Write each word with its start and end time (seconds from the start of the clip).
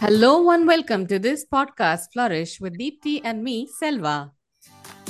Hello 0.00 0.48
and 0.50 0.64
welcome 0.64 1.08
to 1.08 1.18
this 1.18 1.44
podcast, 1.52 2.12
Flourish, 2.12 2.60
with 2.60 2.78
Deepthi 2.78 3.20
and 3.24 3.42
me, 3.42 3.66
Selva. 3.80 4.30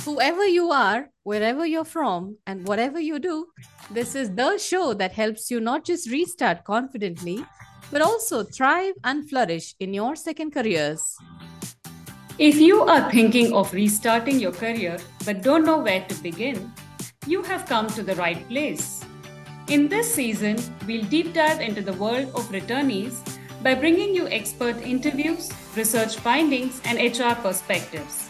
Whoever 0.03 0.47
you 0.47 0.71
are, 0.71 1.11
wherever 1.21 1.63
you're 1.63 1.85
from, 1.85 2.37
and 2.47 2.67
whatever 2.67 2.99
you 2.99 3.19
do, 3.19 3.45
this 3.91 4.15
is 4.15 4.33
the 4.33 4.57
show 4.57 4.95
that 4.95 5.11
helps 5.11 5.51
you 5.51 5.59
not 5.59 5.85
just 5.85 6.09
restart 6.09 6.63
confidently, 6.63 7.45
but 7.91 8.01
also 8.01 8.43
thrive 8.43 8.95
and 9.03 9.29
flourish 9.29 9.75
in 9.79 9.93
your 9.93 10.15
second 10.15 10.55
careers. 10.55 11.15
If 12.39 12.55
you 12.55 12.81
are 12.81 13.11
thinking 13.11 13.53
of 13.53 13.71
restarting 13.71 14.39
your 14.39 14.53
career 14.53 14.97
but 15.23 15.43
don't 15.43 15.65
know 15.65 15.77
where 15.77 16.03
to 16.05 16.15
begin, 16.15 16.73
you 17.27 17.43
have 17.43 17.67
come 17.67 17.85
to 17.89 18.01
the 18.01 18.15
right 18.15 18.47
place. 18.49 19.05
In 19.67 19.87
this 19.87 20.11
season, 20.11 20.57
we'll 20.87 21.05
deep 21.05 21.35
dive 21.35 21.61
into 21.61 21.83
the 21.83 21.93
world 21.93 22.29
of 22.33 22.49
returnees 22.49 23.21
by 23.61 23.75
bringing 23.75 24.15
you 24.15 24.27
expert 24.29 24.77
interviews, 24.81 25.51
research 25.75 26.15
findings, 26.17 26.81
and 26.85 26.97
HR 26.97 27.35
perspectives. 27.41 28.29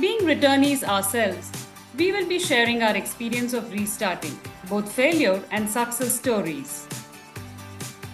Being 0.00 0.20
returnees 0.20 0.84
ourselves, 0.84 1.50
we 1.96 2.12
will 2.12 2.26
be 2.26 2.38
sharing 2.38 2.82
our 2.82 2.96
experience 2.96 3.52
of 3.52 3.72
restarting, 3.72 4.38
both 4.68 4.90
failure 4.90 5.42
and 5.50 5.68
success 5.68 6.14
stories. 6.14 6.86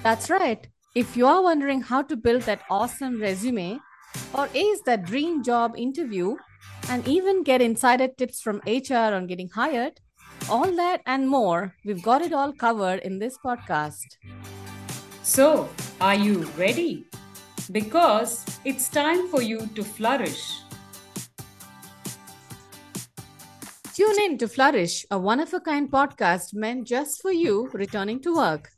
That's 0.03 0.31
right. 0.31 0.67
If 0.95 1.17
you 1.17 1.27
are 1.27 1.43
wondering 1.43 1.83
how 1.83 2.03
to 2.03 2.17
build 2.17 2.43
that 2.43 2.63
awesome 2.71 3.21
resume 3.21 3.79
or 4.33 4.49
ace 4.55 4.81
that 4.87 5.05
dream 5.05 5.43
job 5.43 5.75
interview 5.77 6.37
and 6.89 7.07
even 7.07 7.43
get 7.43 7.61
insider 7.61 8.09
tips 8.09 8.41
from 8.41 8.63
HR 8.67 9.13
on 9.15 9.27
getting 9.27 9.51
hired, 9.51 10.01
all 10.49 10.75
that 10.77 11.03
and 11.07 11.29
more, 11.29 11.75
we've 11.85 12.03
got 12.03 12.23
it 12.23 12.33
all 12.33 12.53
covered 12.53 13.01
in 13.01 13.19
this 13.19 13.37
podcast. 13.45 14.07
So, 15.27 15.69
are 16.01 16.15
you 16.15 16.45
ready? 16.57 17.05
Because 17.73 18.47
it's 18.65 18.89
time 18.89 19.27
for 19.27 19.43
you 19.43 19.67
to 19.75 19.83
flourish. 19.83 20.63
Tune 23.93 24.21
in 24.23 24.39
to 24.39 24.47
Flourish, 24.47 25.05
a 25.11 25.19
one 25.19 25.41
of 25.41 25.53
a 25.53 25.59
kind 25.59 25.91
podcast 25.91 26.55
meant 26.55 26.87
just 26.87 27.21
for 27.21 27.33
you 27.33 27.69
returning 27.73 28.21
to 28.21 28.37
work. 28.37 28.71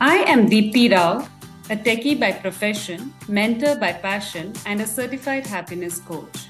I 0.00 0.16
am 0.26 0.48
Deepthi 0.48 0.90
Rao, 0.90 1.28
a 1.70 1.76
techie 1.76 2.18
by 2.18 2.32
profession, 2.32 3.14
mentor 3.28 3.76
by 3.76 3.92
passion, 3.92 4.52
and 4.66 4.80
a 4.80 4.86
certified 4.86 5.46
happiness 5.46 6.00
coach. 6.00 6.48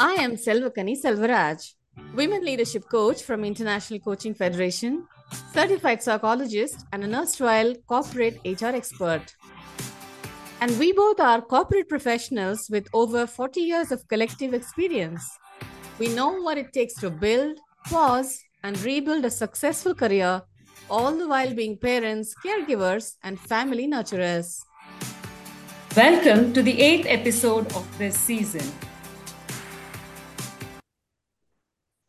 I 0.00 0.14
am 0.14 0.36
Selvakani 0.36 0.96
Selvaraj, 0.98 1.74
women 2.14 2.42
leadership 2.42 2.88
coach 2.88 3.22
from 3.22 3.44
International 3.44 4.00
Coaching 4.00 4.32
Federation, 4.32 5.06
certified 5.52 6.02
psychologist, 6.02 6.84
and 6.92 7.04
an 7.04 7.14
erstwhile 7.14 7.74
corporate 7.86 8.40
HR 8.44 8.74
expert. 8.76 9.34
And 10.60 10.78
we 10.78 10.92
both 10.92 11.18
are 11.18 11.40
corporate 11.40 11.88
professionals 11.88 12.68
with 12.70 12.86
over 12.94 13.26
40 13.26 13.60
years 13.60 13.90
of 13.90 14.06
collective 14.08 14.54
experience. 14.54 15.28
We 15.98 16.08
know 16.08 16.40
what 16.40 16.58
it 16.58 16.72
takes 16.72 16.94
to 17.00 17.10
build, 17.10 17.58
pause, 17.86 18.38
and 18.62 18.80
rebuild 18.82 19.24
a 19.24 19.30
successful 19.30 19.94
career, 19.94 20.42
all 20.88 21.12
the 21.12 21.26
while 21.26 21.52
being 21.52 21.76
parents, 21.76 22.34
caregivers, 22.44 23.16
and 23.22 23.40
family 23.40 23.88
nurturers. 23.88 24.60
Welcome 25.96 26.52
to 26.54 26.62
the 26.62 26.80
eighth 26.80 27.06
episode 27.08 27.66
of 27.74 27.86
this 27.98 28.16
season. 28.16 28.64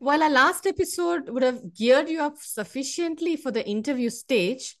While 0.04 0.22
our 0.22 0.28
last 0.28 0.66
episode 0.66 1.30
would 1.30 1.42
have 1.42 1.74
geared 1.74 2.10
you 2.10 2.20
up 2.20 2.36
sufficiently 2.36 3.36
for 3.36 3.50
the 3.50 3.66
interview 3.66 4.10
stage, 4.10 4.76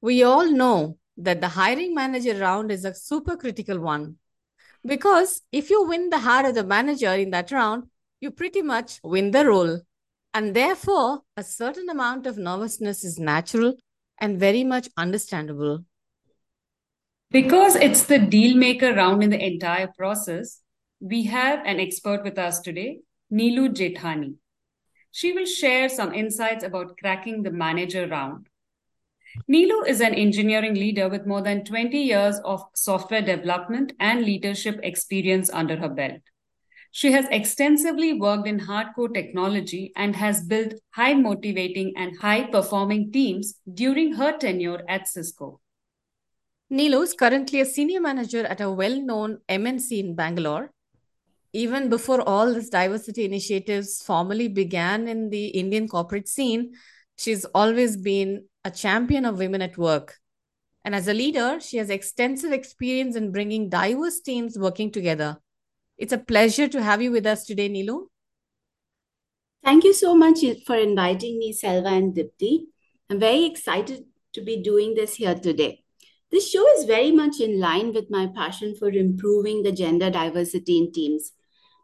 we 0.00 0.24
all 0.24 0.50
know 0.50 0.98
that 1.16 1.40
the 1.40 1.46
hiring 1.46 1.94
manager 1.94 2.34
round 2.36 2.72
is 2.72 2.84
a 2.84 2.92
super 2.92 3.36
critical 3.36 3.78
one. 3.78 4.16
Because 4.84 5.42
if 5.52 5.70
you 5.70 5.86
win 5.86 6.10
the 6.10 6.18
heart 6.18 6.46
of 6.46 6.56
the 6.56 6.64
manager 6.64 7.14
in 7.14 7.30
that 7.30 7.52
round, 7.52 7.84
you 8.18 8.32
pretty 8.32 8.62
much 8.62 8.98
win 9.04 9.30
the 9.30 9.46
role. 9.46 9.80
And 10.34 10.56
therefore, 10.56 11.20
a 11.36 11.44
certain 11.44 11.88
amount 11.88 12.26
of 12.26 12.36
nervousness 12.36 13.04
is 13.04 13.16
natural 13.16 13.74
and 14.18 14.40
very 14.40 14.64
much 14.64 14.88
understandable. 14.96 15.84
Because 17.30 17.76
it's 17.76 18.06
the 18.06 18.18
deal 18.18 18.56
maker 18.56 18.92
round 18.92 19.22
in 19.22 19.30
the 19.30 19.40
entire 19.40 19.92
process, 19.96 20.62
we 20.98 21.26
have 21.26 21.60
an 21.64 21.78
expert 21.78 22.24
with 22.24 22.38
us 22.38 22.58
today, 22.58 23.02
Neelu 23.32 23.68
Jethani. 23.68 24.34
She 25.14 25.30
will 25.30 25.46
share 25.46 25.88
some 25.88 26.12
insights 26.12 26.64
about 26.64 26.98
cracking 26.98 27.44
the 27.44 27.52
manager 27.52 28.08
round. 28.08 28.48
Neelu 29.48 29.86
is 29.86 30.00
an 30.00 30.12
engineering 30.12 30.74
leader 30.74 31.08
with 31.08 31.24
more 31.24 31.40
than 31.40 31.64
20 31.64 31.96
years 31.96 32.40
of 32.44 32.64
software 32.74 33.22
development 33.22 33.92
and 34.00 34.24
leadership 34.24 34.80
experience 34.82 35.48
under 35.50 35.76
her 35.76 35.88
belt. 35.88 36.20
She 36.90 37.12
has 37.12 37.26
extensively 37.30 38.14
worked 38.14 38.48
in 38.48 38.58
hardcore 38.58 39.14
technology 39.14 39.92
and 39.94 40.16
has 40.16 40.42
built 40.42 40.74
high 40.90 41.14
motivating 41.14 41.92
and 41.96 42.18
high 42.18 42.50
performing 42.50 43.12
teams 43.12 43.54
during 43.72 44.14
her 44.14 44.36
tenure 44.36 44.82
at 44.88 45.06
Cisco. 45.06 45.60
Neelu 46.72 47.04
is 47.04 47.14
currently 47.14 47.60
a 47.60 47.66
senior 47.66 48.00
manager 48.00 48.44
at 48.44 48.60
a 48.60 48.68
well 48.68 49.00
known 49.00 49.38
MNC 49.48 49.96
in 49.96 50.16
Bangalore. 50.16 50.72
Even 51.54 51.88
before 51.88 52.20
all 52.20 52.52
these 52.52 52.68
diversity 52.68 53.24
initiatives 53.24 54.02
formally 54.02 54.48
began 54.48 55.06
in 55.06 55.30
the 55.30 55.46
Indian 55.46 55.86
corporate 55.86 56.28
scene, 56.28 56.72
she's 57.16 57.44
always 57.44 57.96
been 57.96 58.46
a 58.64 58.72
champion 58.72 59.24
of 59.24 59.38
women 59.38 59.62
at 59.62 59.78
work. 59.78 60.16
And 60.84 60.96
as 60.96 61.06
a 61.06 61.14
leader, 61.14 61.60
she 61.60 61.76
has 61.76 61.90
extensive 61.90 62.50
experience 62.50 63.14
in 63.14 63.30
bringing 63.30 63.68
diverse 63.68 64.20
teams 64.20 64.58
working 64.58 64.90
together. 64.90 65.38
It's 65.96 66.12
a 66.12 66.18
pleasure 66.18 66.66
to 66.66 66.82
have 66.82 67.00
you 67.00 67.12
with 67.12 67.24
us 67.24 67.44
today, 67.44 67.68
Neelu. 67.68 68.08
Thank 69.62 69.84
you 69.84 69.94
so 69.94 70.16
much 70.16 70.40
for 70.66 70.74
inviting 70.74 71.38
me, 71.38 71.52
Selva 71.52 71.88
and 71.88 72.16
Deepthi. 72.16 72.64
I'm 73.08 73.20
very 73.20 73.44
excited 73.44 74.02
to 74.32 74.42
be 74.42 74.60
doing 74.60 74.94
this 74.94 75.14
here 75.14 75.36
today. 75.36 75.84
This 76.32 76.50
show 76.50 76.68
is 76.76 76.84
very 76.84 77.12
much 77.12 77.38
in 77.40 77.60
line 77.60 77.92
with 77.94 78.10
my 78.10 78.26
passion 78.34 78.74
for 78.76 78.88
improving 78.88 79.62
the 79.62 79.70
gender 79.70 80.10
diversity 80.10 80.78
in 80.78 80.90
teams. 80.90 81.30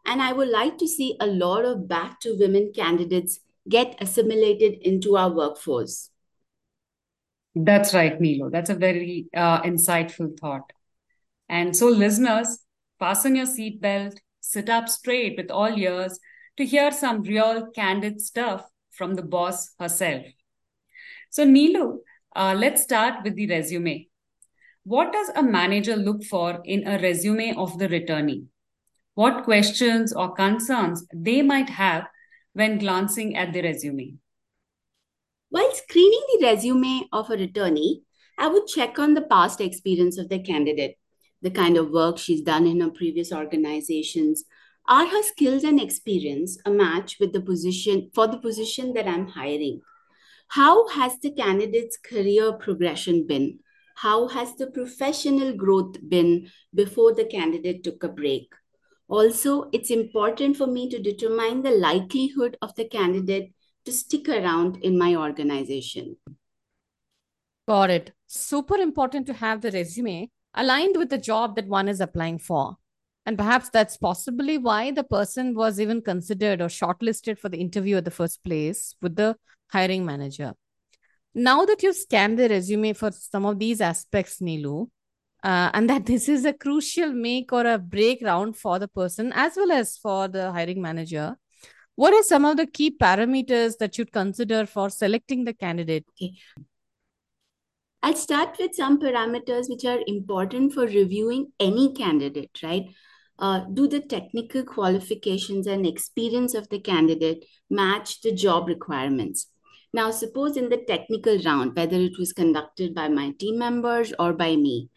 And 0.05 0.21
I 0.21 0.33
would 0.33 0.49
like 0.49 0.77
to 0.79 0.87
see 0.87 1.15
a 1.19 1.27
lot 1.27 1.65
of 1.65 1.87
back 1.87 2.19
to 2.21 2.37
women 2.37 2.71
candidates 2.75 3.39
get 3.69 3.95
assimilated 4.01 4.79
into 4.81 5.15
our 5.15 5.29
workforce. 5.29 6.09
That's 7.53 7.93
right, 7.93 8.19
Neelu. 8.19 8.51
That's 8.51 8.69
a 8.69 8.75
very 8.75 9.27
uh, 9.35 9.61
insightful 9.61 10.39
thought. 10.39 10.71
And 11.49 11.75
so, 11.75 11.87
listeners, 11.87 12.59
fasten 12.97 13.35
your 13.35 13.45
seatbelt, 13.45 14.17
sit 14.39 14.69
up 14.69 14.87
straight 14.87 15.35
with 15.37 15.51
all 15.51 15.77
ears 15.77 16.19
to 16.57 16.65
hear 16.65 16.91
some 16.91 17.23
real 17.23 17.67
candid 17.71 18.21
stuff 18.21 18.65
from 18.91 19.15
the 19.15 19.21
boss 19.21 19.73
herself. 19.79 20.23
So, 21.29 21.45
Neelu, 21.45 21.97
uh, 22.35 22.55
let's 22.57 22.83
start 22.83 23.23
with 23.23 23.35
the 23.35 23.47
resume. 23.47 24.07
What 24.83 25.11
does 25.11 25.29
a 25.35 25.43
manager 25.43 25.95
look 25.95 26.23
for 26.23 26.61
in 26.65 26.87
a 26.87 26.99
resume 26.99 27.53
of 27.55 27.77
the 27.77 27.87
returnee? 27.87 28.45
What 29.13 29.43
questions 29.43 30.13
or 30.13 30.33
concerns 30.33 31.05
they 31.13 31.41
might 31.41 31.69
have 31.69 32.07
when 32.53 32.77
glancing 32.77 33.35
at 33.35 33.51
the 33.51 33.61
resume? 33.61 34.15
While 35.49 35.73
screening 35.73 36.23
the 36.29 36.45
resume 36.45 37.09
of 37.11 37.29
a 37.29 37.35
returnee, 37.35 38.03
I 38.37 38.47
would 38.47 38.67
check 38.67 38.97
on 38.99 39.13
the 39.13 39.21
past 39.21 39.59
experience 39.59 40.17
of 40.17 40.29
the 40.29 40.39
candidate, 40.39 40.97
the 41.41 41.51
kind 41.51 41.75
of 41.75 41.91
work 41.91 42.17
she's 42.17 42.41
done 42.41 42.65
in 42.65 42.79
her 42.79 42.89
previous 42.89 43.33
organizations. 43.33 44.45
Are 44.87 45.05
her 45.05 45.23
skills 45.23 45.65
and 45.65 45.79
experience 45.79 46.57
a 46.65 46.71
match 46.71 47.17
with 47.19 47.33
the 47.33 47.41
position 47.41 48.09
for 48.15 48.27
the 48.27 48.37
position 48.37 48.93
that 48.93 49.09
I'm 49.09 49.27
hiring? 49.27 49.81
How 50.47 50.87
has 50.87 51.19
the 51.19 51.31
candidate's 51.31 51.97
career 51.97 52.53
progression 52.53 53.27
been? 53.27 53.59
How 53.95 54.29
has 54.29 54.55
the 54.55 54.67
professional 54.67 55.53
growth 55.53 55.97
been 56.07 56.49
before 56.73 57.13
the 57.13 57.25
candidate 57.25 57.83
took 57.83 58.03
a 58.03 58.09
break? 58.09 58.53
Also, 59.11 59.69
it's 59.73 59.91
important 59.91 60.55
for 60.55 60.67
me 60.67 60.89
to 60.89 60.97
determine 60.97 61.61
the 61.61 61.71
likelihood 61.71 62.55
of 62.61 62.73
the 62.75 62.87
candidate 62.87 63.53
to 63.83 63.91
stick 63.91 64.29
around 64.29 64.77
in 64.77 64.97
my 64.97 65.15
organization. 65.17 66.15
Got 67.67 67.89
it. 67.89 68.13
Super 68.27 68.77
important 68.77 69.27
to 69.27 69.33
have 69.33 69.59
the 69.59 69.71
resume 69.71 70.29
aligned 70.53 70.95
with 70.95 71.09
the 71.09 71.17
job 71.17 71.57
that 71.57 71.67
one 71.67 71.89
is 71.89 71.99
applying 71.99 72.39
for. 72.39 72.77
And 73.25 73.37
perhaps 73.37 73.69
that's 73.69 73.97
possibly 73.97 74.57
why 74.57 74.91
the 74.91 75.03
person 75.03 75.55
was 75.55 75.81
even 75.81 76.01
considered 76.01 76.61
or 76.61 76.67
shortlisted 76.67 77.37
for 77.37 77.49
the 77.49 77.59
interview 77.59 77.97
at 77.97 78.05
the 78.05 78.11
first 78.11 78.41
place 78.45 78.95
with 79.01 79.17
the 79.17 79.35
hiring 79.71 80.05
manager. 80.05 80.53
Now 81.35 81.65
that 81.65 81.83
you've 81.83 81.97
scanned 81.97 82.39
the 82.39 82.47
resume 82.47 82.93
for 82.93 83.11
some 83.11 83.45
of 83.45 83.59
these 83.59 83.81
aspects, 83.81 84.39
Neelu, 84.39 84.87
uh, 85.43 85.69
and 85.73 85.89
that 85.89 86.05
this 86.11 86.29
is 86.29 86.45
a 86.45 86.53
crucial 86.53 87.11
make 87.11 87.51
or 87.51 87.65
a 87.65 87.77
break 87.77 88.21
round 88.21 88.57
for 88.57 88.79
the 88.79 88.87
person 88.87 89.31
as 89.33 89.55
well 89.55 89.71
as 89.71 89.97
for 89.97 90.27
the 90.27 90.51
hiring 90.51 90.81
manager, 90.81 91.37
what 91.95 92.13
are 92.13 92.23
some 92.23 92.45
of 92.45 92.57
the 92.57 92.65
key 92.65 92.95
parameters 92.97 93.77
that 93.77 93.97
you'd 93.97 94.11
consider 94.11 94.65
for 94.65 94.89
selecting 94.89 95.43
the 95.43 95.53
candidate? 95.53 96.05
Okay. 96.11 96.33
I'll 98.03 98.15
start 98.15 98.57
with 98.59 98.73
some 98.73 98.99
parameters 98.99 99.69
which 99.69 99.85
are 99.85 99.99
important 100.07 100.73
for 100.73 100.87
reviewing 100.87 101.51
any 101.59 101.93
candidate, 101.93 102.59
right? 102.63 102.85
Uh, 103.37 103.65
do 103.73 103.87
the 103.87 103.99
technical 103.99 104.63
qualifications 104.63 105.67
and 105.67 105.85
experience 105.85 106.53
of 106.53 106.69
the 106.69 106.79
candidate 106.79 107.45
match 107.69 108.21
the 108.21 108.31
job 108.31 108.67
requirements? 108.67 109.47
Now, 109.93 110.11
suppose 110.11 110.57
in 110.57 110.69
the 110.69 110.77
technical 110.77 111.37
round, 111.39 111.75
whether 111.75 111.97
it 111.97 112.17
was 112.17 112.33
conducted 112.33 112.95
by 112.95 113.09
my 113.09 113.31
team 113.37 113.59
members 113.59 114.13
or 114.17 114.33
by 114.33 114.55
me, 114.55 114.89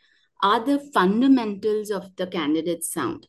are 0.45 0.63
the 0.63 0.79
fundamentals 0.93 1.91
of 1.91 2.15
the 2.17 2.27
candidate 2.27 2.85
sound? 2.85 3.27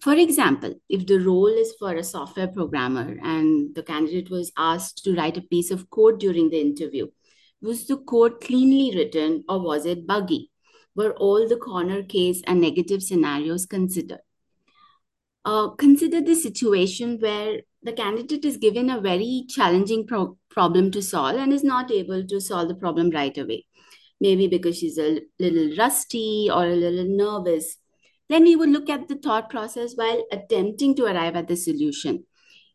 For 0.00 0.14
example, 0.14 0.74
if 0.88 1.06
the 1.06 1.20
role 1.20 1.48
is 1.48 1.74
for 1.78 1.94
a 1.94 2.02
software 2.02 2.48
programmer 2.48 3.18
and 3.22 3.74
the 3.74 3.82
candidate 3.82 4.30
was 4.30 4.52
asked 4.56 5.04
to 5.04 5.14
write 5.14 5.36
a 5.36 5.42
piece 5.42 5.70
of 5.70 5.90
code 5.90 6.18
during 6.18 6.48
the 6.48 6.60
interview, 6.60 7.08
was 7.60 7.86
the 7.86 7.98
code 7.98 8.40
cleanly 8.40 8.96
written 8.96 9.44
or 9.50 9.60
was 9.60 9.84
it 9.84 10.06
buggy? 10.06 10.50
Were 10.94 11.12
all 11.12 11.46
the 11.46 11.58
corner 11.58 12.02
case 12.02 12.42
and 12.46 12.62
negative 12.62 13.02
scenarios 13.02 13.66
considered? 13.66 14.20
Uh, 15.44 15.68
consider 15.68 16.22
the 16.22 16.34
situation 16.34 17.18
where 17.20 17.60
the 17.82 17.92
candidate 17.92 18.46
is 18.46 18.56
given 18.56 18.88
a 18.88 19.00
very 19.00 19.44
challenging 19.48 20.06
pro- 20.06 20.38
problem 20.48 20.90
to 20.90 21.02
solve 21.02 21.36
and 21.36 21.52
is 21.52 21.62
not 21.62 21.90
able 21.90 22.26
to 22.26 22.40
solve 22.40 22.68
the 22.68 22.74
problem 22.74 23.10
right 23.10 23.36
away. 23.36 23.66
Maybe 24.20 24.46
because 24.46 24.78
she's 24.78 24.98
a 24.98 25.20
little 25.38 25.76
rusty 25.76 26.48
or 26.50 26.64
a 26.64 26.74
little 26.74 27.04
nervous. 27.04 27.76
Then 28.28 28.44
we 28.44 28.56
would 28.56 28.70
look 28.70 28.88
at 28.88 29.08
the 29.08 29.16
thought 29.16 29.50
process 29.50 29.94
while 29.94 30.24
attempting 30.32 30.94
to 30.96 31.04
arrive 31.04 31.36
at 31.36 31.48
the 31.48 31.56
solution. 31.56 32.24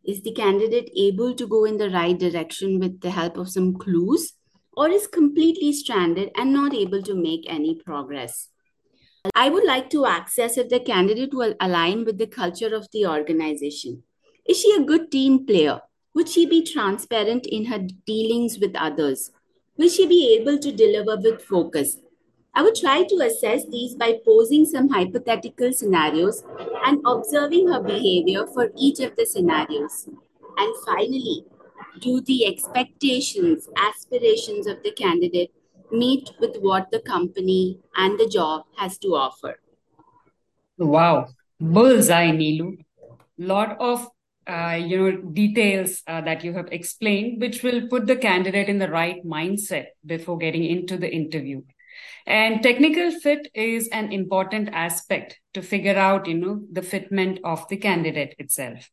Is 0.04 0.22
the 0.22 0.34
candidate 0.34 0.90
able 0.96 1.36
to 1.36 1.48
go 1.48 1.66
in 1.66 1.78
the 1.78 1.90
right 1.90 2.18
direction 2.18 2.80
with 2.80 3.02
the 3.02 3.12
help 3.12 3.38
of 3.38 3.50
some 3.50 3.76
clues, 3.76 4.34
or 4.78 4.90
is 4.90 5.08
completely 5.08 5.74
stranded 5.74 6.32
and 6.36 6.54
not 6.54 6.74
able 6.74 7.02
to 7.04 7.14
make 7.14 7.46
any 7.48 7.76
progress? 7.76 8.48
I 9.36 9.50
would 9.50 9.64
like 9.64 9.90
to 9.92 10.06
access 10.06 10.58
if 10.58 10.70
the 10.70 10.80
candidate 10.80 11.34
will 11.34 11.54
align 11.60 12.06
with 12.06 12.18
the 12.18 12.26
culture 12.26 12.74
of 12.74 12.88
the 12.92 13.06
organization. 13.06 14.04
Is 14.48 14.60
she 14.60 14.76
a 14.76 14.84
good 14.84 15.12
team 15.12 15.46
player? 15.46 15.82
Would 16.16 16.28
she 16.28 16.46
be 16.46 16.66
transparent 16.66 17.46
in 17.46 17.66
her 17.66 17.80
dealings 18.06 18.58
with 18.60 18.76
others? 18.76 19.32
Will 19.82 19.90
she 19.90 20.06
be 20.06 20.38
able 20.40 20.60
to 20.60 20.72
deliver 20.72 21.18
with 21.18 21.42
focus? 21.42 21.98
I 22.54 22.62
would 22.62 22.76
try 22.76 23.04
to 23.04 23.16
assess 23.24 23.66
these 23.66 23.96
by 23.96 24.20
posing 24.24 24.64
some 24.64 24.90
hypothetical 24.90 25.74
scenarios 25.74 26.44
and 26.86 27.02
observing 27.04 27.68
her 27.70 27.82
behavior 27.82 28.46
for 28.46 28.70
each 28.78 29.00
of 29.00 29.16
the 29.16 29.26
scenarios. 29.26 30.08
And 30.60 30.76
finally, 30.86 31.46
do 32.00 32.22
the 32.22 32.46
expectations, 32.46 33.70
aspirations 33.76 34.68
of 34.68 34.84
the 34.84 34.92
candidate 34.92 35.52
meet 35.92 36.30
with 36.40 36.58
what 36.58 36.92
the 36.92 37.00
company 37.00 37.80
and 37.96 38.20
the 38.20 38.28
job 38.28 38.66
has 38.78 39.00
to 39.00 39.16
offer? 39.16 39.62
Wow, 40.78 41.30
bullseye, 41.60 42.30
Neelu. 42.30 42.86
Lot 43.40 43.78
of 43.80 44.08
uh, 44.48 44.80
you 44.80 44.98
know 44.98 45.18
details 45.34 46.02
uh, 46.08 46.22
that 46.22 46.44
you 46.44 46.54
have 46.54 46.68
explained, 46.72 47.42
which 47.42 47.64
will 47.64 47.88
put 47.88 48.08
the 48.08 48.16
candidate 48.16 48.70
in 48.70 48.80
the 48.80 48.90
right 48.90 49.26
mindset 49.26 49.88
before 50.06 50.38
getting 50.38 50.66
into 50.66 50.98
the 50.98 51.12
interview. 51.12 51.62
And 52.26 52.62
technical 52.62 53.12
fit 53.12 53.50
is 53.54 53.88
an 53.90 54.12
important 54.12 54.70
aspect 54.74 55.40
to 55.54 55.62
figure 55.62 55.98
out, 55.98 56.28
you 56.28 56.36
know, 56.36 56.62
the 56.72 56.82
fitment 56.82 57.40
of 57.44 57.68
the 57.68 57.78
candidate 57.78 58.36
itself. 58.40 58.90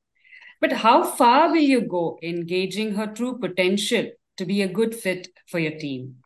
But 0.60 0.72
how 0.72 1.04
far 1.04 1.50
will 1.50 1.56
you 1.56 1.82
go 1.82 2.18
in 2.20 2.46
gauging 2.46 2.94
her 2.94 3.06
true 3.06 3.38
potential 3.38 4.10
to 4.38 4.44
be 4.44 4.62
a 4.62 4.68
good 4.68 4.94
fit 4.94 5.28
for 5.46 5.58
your 5.58 5.78
team? 5.78 6.16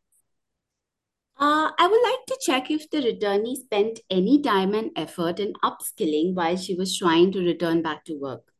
Uh, 1.38 1.70
I 1.76 1.86
would 1.88 2.02
like 2.02 2.26
to 2.28 2.38
check 2.40 2.70
if 2.70 2.88
the 2.90 2.98
returnee 2.98 3.56
spent 3.56 4.00
any 4.10 4.40
time 4.40 4.74
and 4.74 4.90
effort 4.96 5.40
in 5.40 5.54
upskilling 5.64 6.34
while 6.34 6.56
she 6.56 6.74
was 6.74 6.96
trying 6.96 7.32
to 7.32 7.40
return 7.40 7.82
back 7.82 8.04
to 8.04 8.14
work 8.14 8.51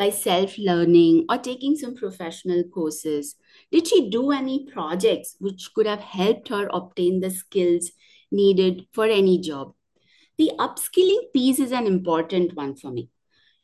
by 0.00 0.08
self 0.08 0.56
learning 0.56 1.26
or 1.28 1.36
taking 1.36 1.76
some 1.76 1.94
professional 1.94 2.64
courses? 2.64 3.36
Did 3.70 3.86
she 3.86 4.08
do 4.08 4.32
any 4.32 4.64
projects 4.64 5.36
which 5.38 5.70
could 5.74 5.86
have 5.86 6.00
helped 6.00 6.48
her 6.48 6.68
obtain 6.72 7.20
the 7.20 7.30
skills 7.30 7.90
needed 8.32 8.86
for 8.94 9.04
any 9.04 9.38
job? 9.38 9.74
The 10.38 10.52
upskilling 10.58 11.32
piece 11.34 11.58
is 11.58 11.70
an 11.70 11.86
important 11.86 12.56
one 12.56 12.76
for 12.76 12.90
me. 12.90 13.10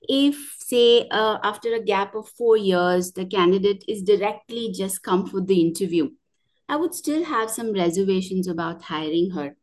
If, 0.03 0.56
say, 0.59 1.09
uh, 1.09 1.38
after 1.43 1.75
a 1.75 1.83
gap 1.83 2.15
of 2.15 2.29
four 2.29 2.59
years, 2.59 3.12
the 3.12 3.25
candidate 3.25 3.83
is 3.88 4.03
directly 4.03 4.73
just 4.73 5.03
come 5.03 5.27
for 5.27 5.41
the 5.41 5.59
interview, 5.59 6.11
I 6.69 6.77
would 6.77 6.94
still 6.94 7.25
have 7.25 7.50
some 7.50 7.73
reservations 7.73 8.47
about 8.47 8.83
hiring 8.83 9.31
her. 9.31 9.56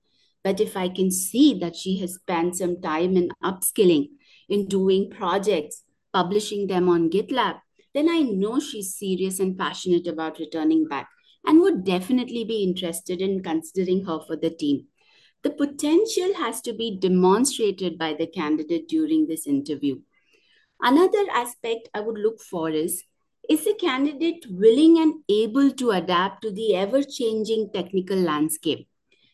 But 0.43 0.59
if 0.59 0.75
I 0.75 0.89
can 0.89 1.11
see 1.11 1.53
that 1.59 1.75
she 1.75 1.99
has 1.99 2.15
spent 2.15 2.55
some 2.55 2.81
time 2.81 3.15
in 3.15 3.29
upskilling, 3.43 4.07
in 4.49 4.67
doing 4.67 5.11
projects, 5.11 5.82
publishing 6.13 6.67
them 6.67 6.87
on 6.89 7.09
GitLab, 7.09 7.59
then 7.93 8.09
I 8.09 8.21
know 8.21 8.59
she's 8.59 8.95
serious 8.95 9.39
and 9.39 9.57
passionate 9.57 10.07
about 10.07 10.39
returning 10.39 10.87
back 10.87 11.09
and 11.45 11.59
would 11.59 11.83
definitely 11.83 12.43
be 12.43 12.63
interested 12.63 13.21
in 13.21 13.43
considering 13.43 14.05
her 14.05 14.19
for 14.25 14.35
the 14.35 14.49
team. 14.49 14.87
The 15.43 15.51
potential 15.51 16.33
has 16.37 16.61
to 16.61 16.73
be 16.73 16.97
demonstrated 16.97 17.97
by 17.97 18.13
the 18.13 18.27
candidate 18.27 18.87
during 18.87 19.27
this 19.27 19.45
interview. 19.45 19.99
Another 20.81 21.25
aspect 21.33 21.89
I 21.93 21.99
would 21.99 22.17
look 22.17 22.39
for 22.41 22.69
is 22.69 23.03
is 23.49 23.65
the 23.65 23.73
candidate 23.73 24.45
willing 24.49 24.99
and 24.99 25.15
able 25.27 25.69
to 25.71 25.91
adapt 25.91 26.43
to 26.43 26.51
the 26.51 26.75
ever 26.75 27.03
changing 27.03 27.71
technical 27.73 28.17
landscape? 28.17 28.87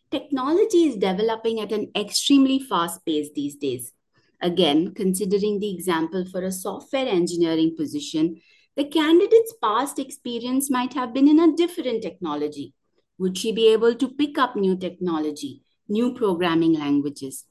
Technology 0.09 0.85
is 0.85 0.95
developing 0.95 1.59
at 1.59 1.71
an 1.71 1.91
extremely 1.95 2.57
fast 2.57 3.05
pace 3.05 3.29
these 3.35 3.55
days. 3.55 3.93
Again, 4.41 4.93
considering 4.93 5.59
the 5.59 5.73
example 5.73 6.25
for 6.25 6.43
a 6.43 6.51
software 6.51 7.07
engineering 7.07 7.75
position, 7.77 8.41
the 8.75 8.85
candidate's 8.85 9.53
past 9.61 9.99
experience 9.99 10.69
might 10.69 10.93
have 10.93 11.13
been 11.13 11.27
in 11.27 11.39
a 11.39 11.55
different 11.55 12.01
technology. 12.01 12.73
Would 13.17 13.37
she 13.37 13.51
be 13.51 13.67
able 13.73 13.95
to 13.95 14.07
pick 14.07 14.37
up 14.37 14.55
new 14.55 14.77
technology, 14.77 15.63
new 15.89 16.13
programming 16.13 16.73
languages? 16.73 17.45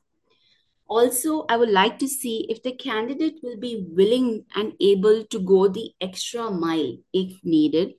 Also, 0.88 1.44
I 1.50 1.58
would 1.58 1.69
like 1.69 1.99
to 1.99 2.08
see 2.08 2.46
if 2.49 2.62
the 2.62 2.73
candidate 2.73 3.40
will 3.43 3.58
be 3.58 3.85
willing 3.87 4.46
and 4.55 4.73
able 4.81 5.25
to 5.25 5.38
go 5.38 5.68
the 5.68 5.92
extra 6.00 6.50
mile 6.50 6.97
if 7.12 7.38
needed 7.45 7.92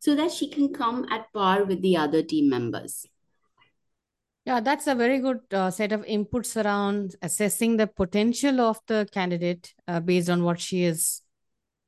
so 0.00 0.14
that 0.14 0.30
she 0.30 0.50
can 0.50 0.74
come 0.74 1.06
at 1.10 1.32
par 1.32 1.64
with 1.64 1.80
the 1.80 1.96
other 1.96 2.22
team 2.22 2.50
members. 2.50 3.06
Yeah, 4.46 4.60
that's 4.60 4.86
a 4.86 4.94
very 4.94 5.18
good 5.18 5.40
uh, 5.52 5.72
set 5.72 5.90
of 5.90 6.02
inputs 6.02 6.62
around 6.64 7.16
assessing 7.20 7.76
the 7.76 7.88
potential 7.88 8.60
of 8.60 8.78
the 8.86 9.08
candidate 9.10 9.74
uh, 9.88 9.98
based 9.98 10.30
on 10.30 10.44
what 10.44 10.60
she 10.60 10.84
has 10.84 11.22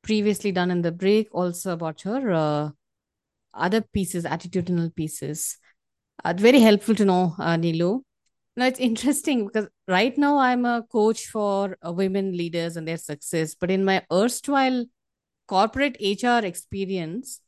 previously 0.03 0.51
done 0.51 0.69
in 0.69 0.81
the 0.81 0.91
break, 0.91 1.29
also 1.31 1.71
about 1.71 2.01
her 2.01 2.31
uh, 2.31 2.69
other 3.53 3.81
pieces, 3.81 4.25
attitudinal 4.25 4.93
pieces. 4.93 5.57
Uh, 6.25 6.33
very 6.37 6.59
helpful 6.59 6.95
to 6.95 7.05
know, 7.05 7.35
uh, 7.39 7.55
Neelu. 7.55 8.01
Now, 8.57 8.65
it's 8.67 8.79
interesting 8.91 9.47
because 9.47 9.67
right 9.87 10.17
now 10.17 10.39
I'm 10.39 10.65
a 10.65 10.83
coach 10.91 11.27
for 11.27 11.77
uh, 11.85 11.93
women 11.93 12.35
leaders 12.35 12.75
and 12.75 12.85
their 12.85 12.97
success. 12.97 13.55
But 13.55 13.71
in 13.71 13.85
my 13.85 14.03
erstwhile 14.11 14.85
corporate 15.47 15.95
HR 16.01 16.45
experience, 16.45 17.39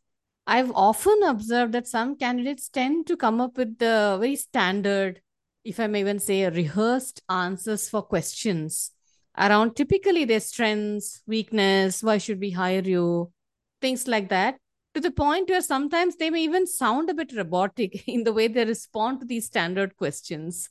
I've 0.47 0.71
often 0.71 1.23
observed 1.23 1.73
that 1.73 1.87
some 1.87 2.15
candidates 2.15 2.67
tend 2.69 3.07
to 3.07 3.17
come 3.17 3.39
up 3.39 3.57
with 3.57 3.77
the 3.77 4.17
very 4.19 4.35
standard, 4.35 5.21
if 5.63 5.79
I 5.79 5.87
may 5.87 6.01
even 6.01 6.19
say, 6.19 6.49
rehearsed 6.49 7.21
answers 7.29 7.87
for 7.87 8.01
questions 8.01 8.91
around 9.37 9.75
typically 9.75 10.25
their 10.25 10.39
strengths, 10.39 11.21
weakness, 11.25 12.03
why 12.03 12.17
should 12.17 12.39
we 12.39 12.51
hire 12.51 12.81
you, 12.81 13.31
things 13.81 14.07
like 14.07 14.29
that, 14.29 14.57
to 14.93 14.99
the 14.99 15.11
point 15.11 15.49
where 15.49 15.61
sometimes 15.61 16.17
they 16.17 16.29
may 16.29 16.43
even 16.43 16.67
sound 16.67 17.09
a 17.09 17.13
bit 17.13 17.33
robotic 17.35 18.03
in 18.07 18.23
the 18.23 18.33
way 18.33 18.47
they 18.47 18.65
respond 18.65 19.19
to 19.19 19.25
these 19.25 19.45
standard 19.45 19.95
questions. 19.95 20.69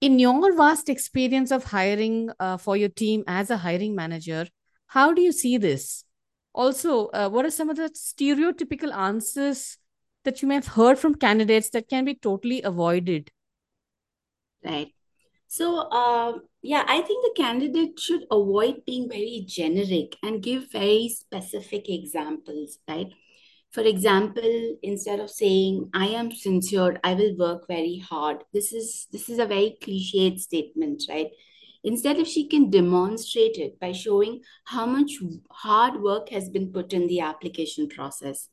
In 0.00 0.18
your 0.18 0.54
vast 0.56 0.88
experience 0.88 1.50
of 1.50 1.64
hiring 1.64 2.30
uh, 2.38 2.56
for 2.58 2.76
your 2.76 2.88
team 2.88 3.24
as 3.26 3.50
a 3.50 3.56
hiring 3.56 3.94
manager, 3.94 4.46
how 4.88 5.12
do 5.12 5.22
you 5.22 5.32
see 5.32 5.56
this? 5.56 6.04
Also 6.56 7.08
uh, 7.08 7.28
what 7.28 7.44
are 7.44 7.50
some 7.50 7.70
of 7.70 7.76
the 7.76 7.90
stereotypical 7.90 8.92
answers 8.94 9.78
that 10.24 10.42
you 10.42 10.48
may 10.48 10.54
have 10.56 10.68
heard 10.68 10.98
from 10.98 11.14
candidates 11.14 11.70
that 11.70 11.88
can 11.88 12.04
be 12.04 12.14
totally 12.14 12.62
avoided? 12.62 13.30
Right. 14.64 14.92
So 15.46 15.78
uh, 15.78 16.38
yeah 16.66 16.84
i 16.88 17.00
think 17.00 17.24
the 17.24 17.42
candidate 17.42 18.00
should 18.00 18.24
avoid 18.30 18.84
being 18.84 19.08
very 19.08 19.44
generic 19.46 20.16
and 20.22 20.42
give 20.42 20.70
very 20.72 21.08
specific 21.08 21.88
examples 21.88 22.78
right? 22.88 23.12
For 23.70 23.82
example 23.82 24.76
instead 24.82 25.20
of 25.20 25.30
saying 25.30 25.90
i 25.94 26.06
am 26.20 26.32
sincere 26.32 26.98
i 27.04 27.14
will 27.14 27.36
work 27.36 27.66
very 27.68 27.98
hard 27.98 28.42
this 28.52 28.72
is 28.72 29.06
this 29.12 29.28
is 29.28 29.38
a 29.38 29.46
very 29.46 29.76
cliched 29.82 30.40
statement 30.40 31.02
right 31.08 31.30
Instead, 31.86 32.18
if 32.18 32.28
she 32.28 32.46
can 32.48 32.68
demonstrate 32.68 33.56
it 33.56 33.80
by 33.80 33.92
showing 33.92 34.42
how 34.64 34.84
much 34.84 35.12
hard 35.50 36.02
work 36.02 36.28
has 36.28 36.50
been 36.50 36.70
put 36.72 36.92
in 36.92 37.06
the 37.06 37.20
application 37.20 37.88
process, 37.88 38.48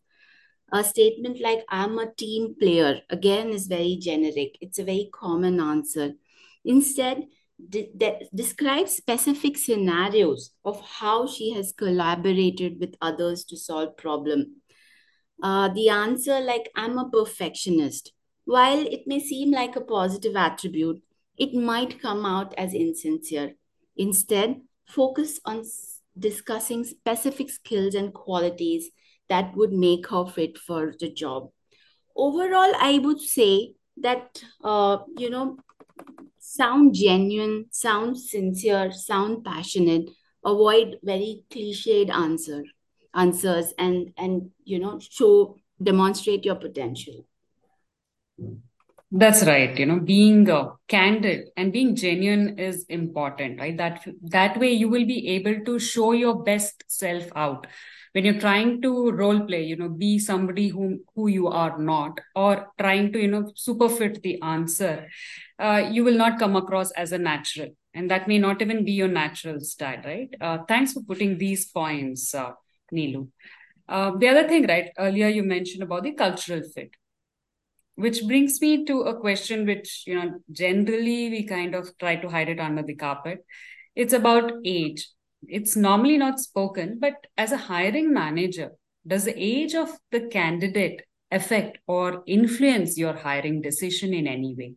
A 0.73 0.83
statement 0.83 1.39
like, 1.39 1.63
I'm 1.69 1.99
a 1.99 2.11
team 2.11 2.55
player, 2.59 3.01
again, 3.09 3.49
is 3.49 3.67
very 3.67 3.97
generic. 4.01 4.57
It's 4.59 4.79
a 4.79 4.83
very 4.83 5.09
common 5.13 5.59
answer. 5.59 6.13
Instead, 6.65 7.27
de- 7.69 7.91
de- 7.95 8.27
describe 8.33 8.89
specific 8.89 9.57
scenarios 9.57 10.51
of 10.65 10.81
how 10.81 11.27
she 11.27 11.51
has 11.51 11.73
collaborated 11.73 12.79
with 12.79 12.95
others 13.01 13.43
to 13.45 13.57
solve 13.57 13.95
problem. 13.97 14.61
Uh, 15.43 15.69
the 15.69 15.89
answer, 15.89 16.39
like, 16.39 16.71
I'm 16.75 16.97
a 16.97 17.09
perfectionist. 17.09 18.11
While 18.45 18.79
it 18.79 19.03
may 19.05 19.19
seem 19.19 19.51
like 19.51 19.75
a 19.75 19.81
positive 19.81 20.35
attribute, 20.35 21.03
it 21.37 21.53
might 21.53 22.01
come 22.01 22.25
out 22.25 22.53
as 22.57 22.73
insincere. 22.73 23.53
Instead, 23.95 24.61
focus 24.87 25.39
on 25.45 25.63
discussing 26.17 26.83
specific 26.83 27.49
skills 27.49 27.95
and 27.95 28.13
qualities 28.13 28.89
that 29.29 29.55
would 29.55 29.71
make 29.71 30.07
her 30.09 30.25
fit 30.25 30.57
for 30.57 30.93
the 30.99 31.11
job. 31.11 31.49
Overall, 32.15 32.73
I 32.79 32.99
would 32.99 33.19
say 33.19 33.73
that, 33.97 34.43
uh, 34.63 34.99
you 35.17 35.29
know, 35.29 35.57
sound 36.39 36.93
genuine, 36.93 37.65
sound 37.71 38.19
sincere, 38.19 38.91
sound 38.91 39.43
passionate, 39.43 40.09
avoid 40.45 40.99
very 41.03 41.43
cliched 41.49 42.09
answer 42.09 42.63
answers 43.15 43.73
and 43.77 44.11
and 44.17 44.49
you 44.63 44.79
know 44.79 44.99
show 44.99 45.55
demonstrate 45.81 46.45
your 46.45 46.55
potential 46.55 47.25
That's 49.15 49.45
right. 49.45 49.77
You 49.77 49.85
know, 49.85 49.99
being 49.99 50.49
uh, 50.49 50.69
candid 50.87 51.49
and 51.55 51.71
being 51.71 51.95
genuine 51.95 52.57
is 52.57 52.83
important, 52.89 53.59
right? 53.59 53.77
That 53.77 54.03
that 54.23 54.59
way 54.59 54.71
you 54.71 54.89
will 54.89 55.05
be 55.05 55.27
able 55.35 55.63
to 55.65 55.77
show 55.77 56.13
your 56.13 56.41
best 56.43 56.83
self 56.87 57.25
out 57.35 57.67
when 58.13 58.25
you're 58.25 58.39
trying 58.39 58.81
to 58.81 59.11
role 59.11 59.41
play. 59.41 59.61
You 59.65 59.75
know, 59.75 59.89
be 59.89 60.17
somebody 60.17 60.69
who 60.69 60.99
who 61.15 61.27
you 61.27 61.47
are 61.47 61.77
not, 61.77 62.21
or 62.35 62.71
trying 62.79 63.13
to 63.13 63.19
you 63.19 63.27
know 63.27 63.51
super 63.55 63.87
fit 63.87 64.23
the 64.23 64.41
answer. 64.41 65.07
Uh, 65.59 65.87
you 65.91 66.03
will 66.03 66.17
not 66.17 66.39
come 66.39 66.55
across 66.55 66.89
as 66.93 67.11
a 67.11 67.19
natural, 67.19 67.69
and 67.93 68.09
that 68.09 68.27
may 68.27 68.39
not 68.39 68.63
even 68.63 68.83
be 68.83 68.93
your 68.93 69.07
natural 69.19 69.59
style, 69.59 70.01
right? 70.03 70.33
Uh, 70.41 70.57
thanks 70.67 70.91
for 70.93 71.03
putting 71.03 71.37
these 71.37 71.67
points, 71.67 72.33
uh, 72.33 72.53
Neelu. 72.91 73.27
Uh, 73.87 74.11
the 74.17 74.27
other 74.29 74.47
thing, 74.47 74.65
right? 74.67 74.89
Earlier 74.97 75.27
you 75.27 75.43
mentioned 75.43 75.83
about 75.83 76.03
the 76.03 76.13
cultural 76.13 76.63
fit 76.63 76.91
which 77.95 78.23
brings 78.25 78.59
me 78.61 78.85
to 78.85 79.01
a 79.01 79.19
question 79.19 79.65
which 79.65 80.03
you 80.07 80.15
know 80.15 80.39
generally 80.51 81.29
we 81.29 81.45
kind 81.45 81.75
of 81.75 81.95
try 81.97 82.15
to 82.15 82.29
hide 82.29 82.49
it 82.49 82.59
under 82.59 82.83
the 82.83 82.95
carpet. 82.95 83.45
It's 83.95 84.13
about 84.13 84.51
age. 84.65 85.09
It's 85.47 85.75
normally 85.75 86.17
not 86.17 86.39
spoken 86.39 86.99
but 86.99 87.15
as 87.37 87.51
a 87.51 87.57
hiring 87.57 88.13
manager 88.13 88.71
does 89.05 89.25
the 89.25 89.35
age 89.37 89.75
of 89.75 89.89
the 90.11 90.27
candidate 90.27 91.01
affect 91.29 91.79
or 91.87 92.23
influence 92.25 92.97
your 92.97 93.13
hiring 93.13 93.61
decision 93.61 94.13
in 94.13 94.27
any 94.27 94.55
way? 94.55 94.75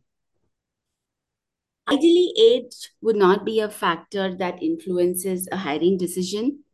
Ideally 1.88 2.32
age 2.36 2.90
would 3.00 3.14
not 3.14 3.44
be 3.44 3.60
a 3.60 3.70
factor 3.70 4.36
that 4.36 4.60
influences 4.60 5.48
a 5.52 5.58
hiring 5.58 5.96
decision. 5.96 6.64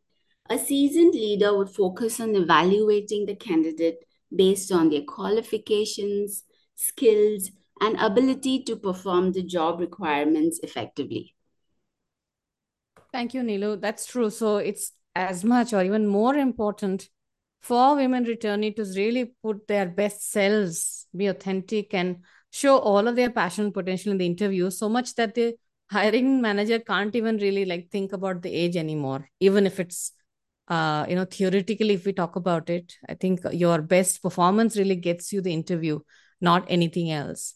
A 0.49 0.57
seasoned 0.57 1.13
leader 1.13 1.55
would 1.55 1.69
focus 1.69 2.19
on 2.19 2.35
evaluating 2.35 3.27
the 3.27 3.35
candidate 3.35 3.97
based 4.35 4.71
on 4.71 4.89
their 4.89 5.03
qualifications, 5.03 6.43
skills, 6.75 7.51
and 7.81 7.97
ability 7.99 8.63
to 8.63 8.75
perform 8.75 9.31
the 9.31 9.43
job 9.43 9.79
requirements 9.79 10.59
effectively. 10.63 11.35
Thank 13.11 13.33
you, 13.33 13.41
Neelu. 13.41 13.79
That's 13.79 14.05
true. 14.05 14.29
So 14.29 14.57
it's 14.57 14.93
as 15.15 15.43
much 15.43 15.73
or 15.73 15.83
even 15.83 16.07
more 16.07 16.35
important 16.35 17.09
for 17.61 17.95
women 17.95 18.23
returning 18.23 18.73
to 18.73 18.83
really 18.95 19.33
put 19.41 19.67
their 19.67 19.87
best 19.87 20.31
selves, 20.31 21.07
be 21.15 21.27
authentic, 21.27 21.93
and 21.93 22.17
show 22.51 22.77
all 22.77 23.07
of 23.07 23.15
their 23.15 23.29
passion 23.29 23.71
potential 23.71 24.11
in 24.11 24.17
the 24.17 24.25
interview 24.25 24.69
so 24.69 24.89
much 24.89 25.15
that 25.15 25.35
the 25.35 25.55
hiring 25.89 26.41
manager 26.41 26.79
can't 26.79 27.15
even 27.15 27.37
really 27.37 27.65
like 27.65 27.89
think 27.89 28.13
about 28.13 28.41
the 28.41 28.53
age 28.53 28.75
anymore, 28.75 29.29
even 29.39 29.65
if 29.65 29.79
it's 29.79 30.11
uh, 30.67 31.05
you 31.09 31.15
know, 31.15 31.25
theoretically, 31.25 31.95
if 31.95 32.05
we 32.05 32.13
talk 32.13 32.35
about 32.35 32.69
it, 32.69 32.95
I 33.07 33.15
think 33.15 33.41
your 33.51 33.81
best 33.81 34.21
performance 34.21 34.77
really 34.77 34.95
gets 34.95 35.33
you 35.33 35.41
the 35.41 35.53
interview, 35.53 35.99
not 36.39 36.65
anything 36.69 37.11
else. 37.11 37.55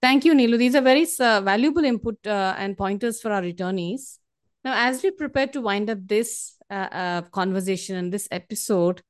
Thank 0.00 0.24
you, 0.24 0.34
Neelu. 0.34 0.58
These 0.58 0.74
are 0.74 0.80
very 0.80 1.06
uh, 1.20 1.40
valuable 1.40 1.84
input 1.84 2.24
uh, 2.26 2.54
and 2.58 2.76
pointers 2.76 3.20
for 3.20 3.32
our 3.32 3.42
returnees. 3.42 4.18
Now, 4.64 4.74
as 4.88 5.02
we 5.02 5.10
prepare 5.10 5.46
to 5.48 5.60
wind 5.60 5.90
up 5.90 5.98
this 6.06 6.54
uh, 6.70 6.88
uh 6.92 7.22
conversation 7.22 7.96
and 7.96 8.12
this 8.12 8.28
episode, 8.30 9.02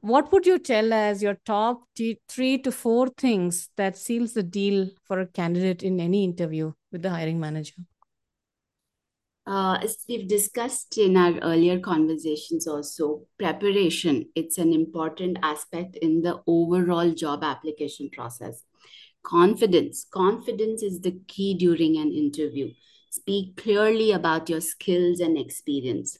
what 0.00 0.30
would 0.32 0.46
you 0.46 0.58
tell 0.58 0.92
as 0.92 1.22
your 1.22 1.38
top 1.44 1.82
t- 1.94 2.20
three 2.28 2.58
to 2.58 2.72
four 2.72 3.08
things 3.08 3.70
that 3.76 3.96
seals 3.96 4.34
the 4.34 4.42
deal 4.42 4.88
for 5.04 5.20
a 5.20 5.26
candidate 5.26 5.82
in 5.82 6.00
any 6.00 6.24
interview 6.24 6.72
with 6.92 7.02
the 7.02 7.10
hiring 7.10 7.40
manager? 7.40 7.74
Uh, 9.46 9.78
as 9.80 10.04
we've 10.08 10.26
discussed 10.26 10.98
in 10.98 11.16
our 11.16 11.38
earlier 11.38 11.78
conversations 11.78 12.66
also, 12.66 13.22
preparation, 13.38 14.28
it's 14.34 14.58
an 14.58 14.72
important 14.72 15.38
aspect 15.40 15.96
in 16.02 16.20
the 16.22 16.42
overall 16.48 17.12
job 17.12 17.44
application 17.44 18.10
process. 18.10 18.64
Confidence, 19.22 20.04
confidence 20.10 20.82
is 20.82 21.00
the 21.00 21.20
key 21.28 21.54
during 21.54 21.96
an 21.96 22.10
interview. 22.10 22.72
Speak 23.10 23.56
clearly 23.56 24.10
about 24.10 24.48
your 24.48 24.60
skills 24.60 25.20
and 25.20 25.38
experience. 25.38 26.18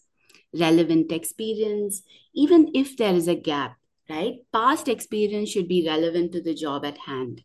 Relevant 0.57 1.11
experience, 1.11 2.03
even 2.33 2.71
if 2.75 2.97
there 2.97 3.15
is 3.15 3.27
a 3.27 3.35
gap, 3.35 3.77
right? 4.09 4.37
Past 4.53 4.87
experience 4.89 5.51
should 5.51 5.67
be 5.67 5.87
relevant 5.87 6.31
to 6.33 6.41
the 6.41 6.55
job 6.55 6.85
at 6.85 6.99
hand 6.99 7.43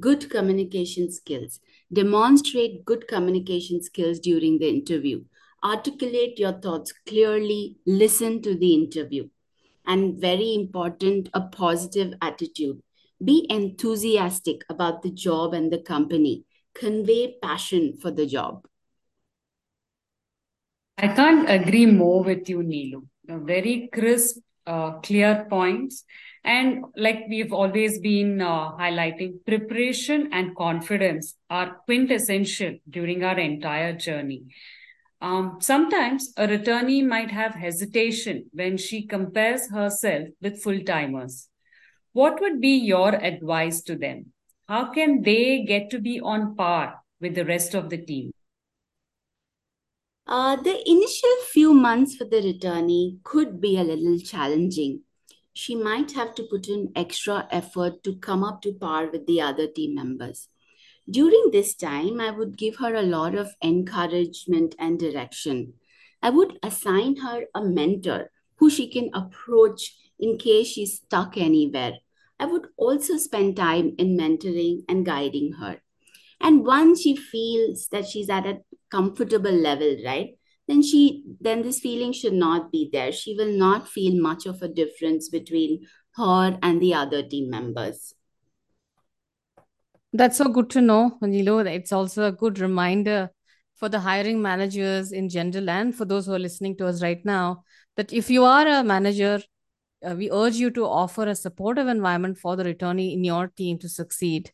good 0.00 0.30
communication 0.30 1.10
skills. 1.10 1.60
Demonstrate 1.92 2.84
good 2.84 3.06
communication 3.08 3.82
skills 3.82 4.18
during 4.18 4.58
the 4.58 4.68
interview. 4.68 5.24
Articulate 5.62 6.38
your 6.38 6.52
thoughts 6.52 6.92
clearly. 7.06 7.76
Listen 7.86 8.42
to 8.42 8.54
the 8.56 8.74
interview. 8.74 9.28
And 9.86 10.20
very 10.20 10.54
important, 10.54 11.28
a 11.34 11.42
positive 11.42 12.14
attitude. 12.20 12.80
Be 13.22 13.46
enthusiastic 13.48 14.62
about 14.68 15.02
the 15.02 15.10
job 15.10 15.54
and 15.54 15.72
the 15.72 15.78
company. 15.78 16.44
Convey 16.74 17.36
passion 17.42 17.96
for 18.00 18.10
the 18.10 18.26
job. 18.26 18.66
I 20.98 21.08
can't 21.08 21.48
agree 21.48 21.86
more 21.86 22.22
with 22.22 22.48
you, 22.48 22.58
Neelu. 22.58 23.06
Very 23.26 23.88
crisp, 23.92 24.38
uh, 24.66 24.92
clear 25.00 25.46
points. 25.48 26.04
And 26.44 26.84
like 26.94 27.24
we've 27.28 27.54
always 27.54 27.98
been 28.00 28.42
uh, 28.42 28.72
highlighting, 28.72 29.44
preparation 29.46 30.28
and 30.30 30.54
confidence 30.54 31.36
are 31.48 31.76
quintessential 31.86 32.76
during 32.88 33.24
our 33.24 33.38
entire 33.38 33.94
journey. 33.94 34.42
Um, 35.22 35.56
sometimes 35.60 36.34
a 36.36 36.46
returnee 36.46 37.02
might 37.02 37.30
have 37.30 37.54
hesitation 37.54 38.50
when 38.52 38.76
she 38.76 39.06
compares 39.06 39.70
herself 39.70 40.28
with 40.42 40.62
full 40.62 40.80
timers. 40.80 41.48
What 42.12 42.40
would 42.42 42.60
be 42.60 42.76
your 42.76 43.14
advice 43.14 43.80
to 43.84 43.96
them? 43.96 44.32
How 44.68 44.92
can 44.92 45.22
they 45.22 45.64
get 45.64 45.88
to 45.90 45.98
be 45.98 46.20
on 46.20 46.56
par 46.56 47.00
with 47.22 47.34
the 47.34 47.46
rest 47.46 47.74
of 47.74 47.88
the 47.88 47.98
team? 47.98 48.32
Uh, 50.26 50.56
the 50.56 50.78
initial 50.90 51.36
few 51.52 51.72
months 51.72 52.16
for 52.16 52.24
the 52.24 52.40
returnee 52.40 53.22
could 53.24 53.60
be 53.60 53.78
a 53.78 53.82
little 53.82 54.18
challenging 54.18 55.00
she 55.54 55.74
might 55.74 56.12
have 56.12 56.34
to 56.34 56.42
put 56.42 56.68
in 56.68 56.92
extra 56.94 57.48
effort 57.50 58.02
to 58.02 58.16
come 58.16 58.42
up 58.42 58.60
to 58.62 58.72
par 58.72 59.08
with 59.10 59.26
the 59.26 59.40
other 59.40 59.68
team 59.68 59.94
members. 59.94 60.48
During 61.08 61.50
this 61.52 61.74
time, 61.74 62.20
I 62.20 62.30
would 62.30 62.56
give 62.56 62.76
her 62.76 62.94
a 62.94 63.02
lot 63.02 63.34
of 63.34 63.54
encouragement 63.62 64.74
and 64.78 64.98
direction. 64.98 65.74
I 66.20 66.30
would 66.30 66.58
assign 66.62 67.16
her 67.16 67.44
a 67.54 67.62
mentor 67.62 68.30
who 68.56 68.68
she 68.68 68.88
can 68.88 69.10
approach 69.14 69.94
in 70.18 70.38
case 70.38 70.68
she's 70.68 70.96
stuck 70.96 71.36
anywhere. 71.36 71.92
I 72.40 72.46
would 72.46 72.66
also 72.76 73.16
spend 73.16 73.56
time 73.56 73.94
in 73.98 74.16
mentoring 74.16 74.84
and 74.88 75.06
guiding 75.06 75.52
her. 75.52 75.82
And 76.40 76.66
once 76.66 77.02
she 77.02 77.14
feels 77.14 77.88
that 77.88 78.08
she's 78.08 78.28
at 78.28 78.46
a 78.46 78.60
comfortable 78.90 79.52
level, 79.52 79.96
right, 80.04 80.36
then 80.66 80.82
she 80.82 81.24
then 81.40 81.62
this 81.62 81.80
feeling 81.80 82.12
should 82.12 82.32
not 82.32 82.72
be 82.72 82.88
there. 82.92 83.12
She 83.12 83.34
will 83.34 83.56
not 83.56 83.88
feel 83.88 84.20
much 84.20 84.46
of 84.46 84.62
a 84.62 84.68
difference 84.68 85.28
between 85.28 85.86
her 86.16 86.58
and 86.62 86.80
the 86.80 86.94
other 86.94 87.22
team 87.22 87.50
members. 87.50 88.14
That's 90.12 90.38
so 90.38 90.48
good 90.48 90.70
to 90.70 90.80
know 90.80 91.18
Neelu. 91.22 91.66
it's 91.66 91.92
also 91.92 92.26
a 92.26 92.32
good 92.32 92.60
reminder 92.60 93.30
for 93.74 93.88
the 93.88 93.98
hiring 93.98 94.40
managers 94.40 95.10
in 95.10 95.28
general 95.28 95.68
and 95.68 95.94
for 95.94 96.04
those 96.04 96.26
who 96.26 96.34
are 96.34 96.38
listening 96.38 96.76
to 96.76 96.86
us 96.86 97.02
right 97.02 97.24
now 97.24 97.64
that 97.96 98.12
if 98.12 98.30
you 98.30 98.44
are 98.44 98.66
a 98.66 98.84
manager 98.84 99.40
uh, 100.04 100.14
we 100.14 100.30
urge 100.30 100.54
you 100.54 100.70
to 100.70 100.84
offer 100.84 101.26
a 101.26 101.34
supportive 101.34 101.88
environment 101.88 102.38
for 102.38 102.56
the 102.56 102.64
returnee 102.64 103.12
in 103.14 103.24
your 103.24 103.48
team 103.48 103.78
to 103.78 103.88
succeed. 103.88 104.52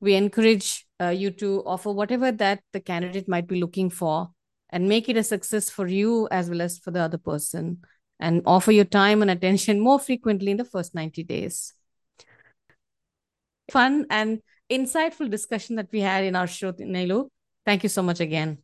We 0.00 0.14
encourage 0.14 0.86
uh, 1.00 1.08
you 1.08 1.30
to 1.32 1.62
offer 1.66 1.92
whatever 1.92 2.32
that 2.32 2.60
the 2.72 2.80
candidate 2.80 3.28
might 3.28 3.46
be 3.46 3.60
looking 3.60 3.90
for 3.90 4.30
and 4.76 4.90
make 4.90 5.08
it 5.08 5.16
a 5.16 5.22
success 5.22 5.70
for 5.70 5.86
you 5.86 6.28
as 6.30 6.50
well 6.50 6.60
as 6.60 6.76
for 6.76 6.90
the 6.90 7.00
other 7.00 7.16
person 7.16 7.78
and 8.20 8.42
offer 8.44 8.72
your 8.72 8.84
time 8.84 9.22
and 9.22 9.30
attention 9.30 9.80
more 9.80 9.98
frequently 9.98 10.50
in 10.50 10.58
the 10.58 10.66
first 10.66 10.94
90 10.94 11.24
days. 11.24 11.72
Fun 13.70 14.04
and 14.10 14.42
insightful 14.70 15.30
discussion 15.30 15.76
that 15.76 15.88
we 15.92 16.00
had 16.00 16.24
in 16.24 16.36
our 16.36 16.46
show, 16.46 16.72
Neelu. 16.72 17.28
Thank 17.64 17.84
you 17.84 17.88
so 17.88 18.02
much 18.02 18.20
again. 18.20 18.58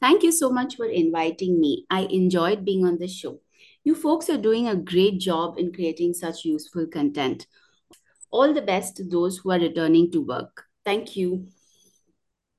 Thank 0.00 0.22
you 0.22 0.32
so 0.32 0.48
much 0.48 0.76
for 0.76 0.86
inviting 0.86 1.60
me. 1.60 1.84
I 1.90 2.08
enjoyed 2.08 2.64
being 2.64 2.86
on 2.86 2.96
the 2.96 3.06
show. 3.06 3.40
You 3.84 3.94
folks 3.94 4.30
are 4.30 4.38
doing 4.38 4.66
a 4.66 4.76
great 4.76 5.20
job 5.20 5.58
in 5.58 5.74
creating 5.74 6.14
such 6.14 6.46
useful 6.46 6.86
content. 6.86 7.46
All 8.30 8.54
the 8.54 8.62
best 8.62 8.96
to 8.96 9.04
those 9.04 9.36
who 9.36 9.50
are 9.50 9.60
returning 9.60 10.10
to 10.12 10.22
work. 10.22 10.64
Thank 10.86 11.16
you. 11.16 11.48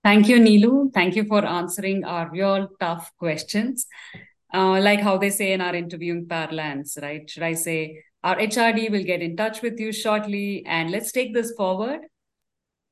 Thank 0.03 0.29
you, 0.29 0.39
Neelu. 0.39 0.93
Thank 0.93 1.15
you 1.15 1.25
for 1.25 1.45
answering 1.45 2.05
our 2.05 2.29
real 2.31 2.69
tough 2.79 3.11
questions. 3.17 3.85
Uh, 4.53 4.79
like 4.79 5.01
how 5.01 5.17
they 5.17 5.29
say 5.29 5.51
in 5.51 5.61
our 5.61 5.75
interviewing 5.75 6.25
parlance, 6.27 6.97
right? 7.01 7.29
Should 7.29 7.43
I 7.43 7.53
say, 7.53 8.03
our 8.23 8.37
HRD 8.37 8.89
will 8.91 9.03
get 9.03 9.21
in 9.21 9.35
touch 9.37 9.61
with 9.61 9.79
you 9.79 9.91
shortly 9.91 10.65
and 10.65 10.89
let's 10.89 11.11
take 11.11 11.33
this 11.33 11.53
forward? 11.55 12.01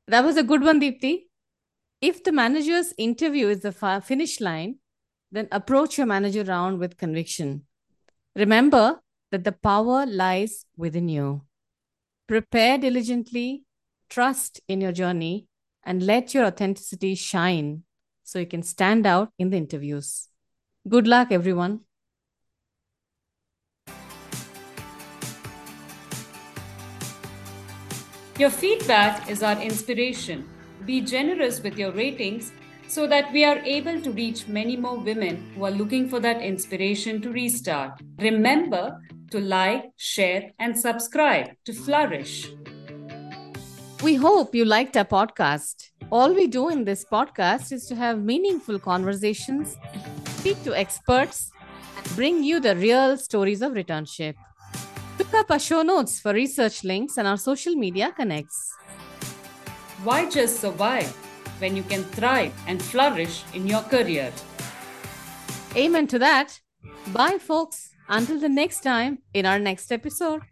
That 0.08 0.24
was 0.24 0.38
a 0.38 0.44
good 0.44 0.62
one, 0.62 0.80
Deepthi. 0.80 1.24
If 2.00 2.24
the 2.24 2.32
manager's 2.32 2.94
interview 2.98 3.48
is 3.48 3.62
the 3.62 3.72
finish 3.72 4.40
line, 4.40 4.76
then 5.32 5.48
approach 5.52 5.98
your 5.98 6.08
manager 6.08 6.44
round 6.44 6.80
with 6.80 6.98
conviction. 6.98 7.66
Remember 8.36 9.02
that 9.32 9.44
the 9.44 9.52
power 9.52 10.06
lies 10.06 10.66
within 10.78 11.10
you. 11.10 11.42
Prepare 12.28 12.78
diligently, 12.78 13.64
trust 14.10 14.62
in 14.68 14.80
your 14.80 14.92
journey, 14.92 15.48
and 15.88 16.04
let 16.04 16.34
your 16.34 16.46
authenticity 16.46 17.16
shine 17.16 17.84
so 18.24 18.40
you 18.40 18.46
can 18.46 18.62
stand 18.62 19.08
out 19.08 19.30
in 19.40 19.50
the 19.50 19.58
interviews. 19.58 20.28
Good 20.88 21.08
luck, 21.08 21.32
everyone. 21.32 21.80
Your 28.38 28.50
feedback 28.50 29.30
is 29.30 29.42
our 29.42 29.60
inspiration. 29.60 30.48
Be 30.86 31.02
generous 31.02 31.64
with 31.64 31.78
your 31.78 31.92
ratings 31.92 32.52
so 32.88 33.08
that 33.08 33.32
we 33.32 33.46
are 33.46 33.58
able 33.60 34.02
to 34.02 34.12
reach 34.12 34.48
many 34.48 34.76
more 34.76 34.98
women 34.98 35.52
who 35.56 35.66
are 35.66 35.72
looking 35.72 36.10
for 36.10 36.20
that 36.20 36.42
inspiration 36.42 37.22
to 37.22 37.32
restart. 37.32 38.00
Remember 38.20 39.02
to 39.32 39.40
like, 39.40 39.86
share, 39.96 40.52
and 40.60 40.78
subscribe 40.78 41.48
to 41.66 41.74
Flourish. 41.74 42.50
We 44.04 44.14
hope 44.14 44.54
you 44.54 44.64
liked 44.64 44.96
our 44.96 45.06
podcast. 45.06 45.90
All 46.12 46.32
we 46.32 46.46
do 46.46 46.70
in 46.70 46.86
this 46.86 47.04
podcast 47.04 47.72
is 47.72 47.88
to 47.88 47.96
have 47.96 48.20
meaningful 48.20 48.78
conversations, 48.78 49.76
speak 50.38 50.64
to 50.66 50.76
experts, 50.76 51.50
and 51.98 52.16
bring 52.16 52.44
you 52.44 52.60
the 52.60 52.76
real 52.76 53.18
stories 53.18 53.64
of 53.64 53.72
returnship. 53.74 54.36
Look 55.18 55.34
up 55.34 55.50
our 55.50 55.58
show 55.58 55.82
notes 55.82 56.20
for 56.20 56.32
research 56.32 56.84
links 56.84 57.18
and 57.18 57.28
our 57.28 57.38
social 57.38 57.74
media 57.74 58.12
connects. 58.16 58.72
Why 60.04 60.30
just 60.30 60.62
survive 60.62 61.10
when 61.58 61.76
you 61.76 61.82
can 61.82 62.04
thrive 62.04 62.54
and 62.68 62.80
flourish 62.80 63.44
in 63.56 63.66
your 63.66 63.82
career? 63.82 64.32
Amen 65.76 66.06
to 66.08 66.20
that. 66.20 66.60
Bye, 67.08 67.40
folks. 67.40 67.90
Until 68.08 68.40
the 68.40 68.48
next 68.48 68.82
time 68.82 69.24
in 69.34 69.48
our 69.48 69.58
next 69.58 69.92
episode. 69.92 70.44